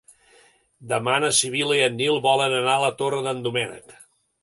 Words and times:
Demà 0.93 1.17
na 1.25 1.29
Sibil·la 1.41 1.77
i 1.81 1.85
en 1.91 1.99
Nil 2.01 2.19
volen 2.27 2.59
anar 2.63 2.75
a 2.79 2.83
la 2.89 2.93
Torre 3.03 3.25
d'en 3.29 3.49
Doménec. 3.49 3.99